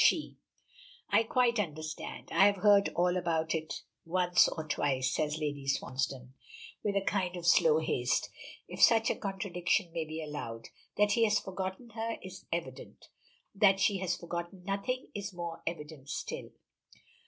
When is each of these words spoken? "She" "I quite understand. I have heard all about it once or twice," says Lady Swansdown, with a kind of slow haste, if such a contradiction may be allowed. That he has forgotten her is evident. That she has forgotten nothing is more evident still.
"She" 0.03 0.37
"I 1.11 1.21
quite 1.21 1.59
understand. 1.59 2.29
I 2.31 2.47
have 2.47 2.55
heard 2.63 2.89
all 2.95 3.15
about 3.17 3.53
it 3.53 3.83
once 4.03 4.47
or 4.47 4.67
twice," 4.67 5.13
says 5.13 5.37
Lady 5.37 5.67
Swansdown, 5.67 6.33
with 6.83 6.95
a 6.95 7.05
kind 7.05 7.35
of 7.35 7.45
slow 7.45 7.77
haste, 7.77 8.31
if 8.67 8.81
such 8.81 9.11
a 9.11 9.15
contradiction 9.15 9.91
may 9.93 10.05
be 10.05 10.23
allowed. 10.23 10.69
That 10.97 11.11
he 11.11 11.23
has 11.25 11.37
forgotten 11.39 11.91
her 11.91 12.17
is 12.23 12.45
evident. 12.51 13.09
That 13.53 13.79
she 13.79 13.99
has 13.99 14.17
forgotten 14.17 14.63
nothing 14.63 15.09
is 15.13 15.33
more 15.35 15.61
evident 15.67 16.09
still. 16.09 16.49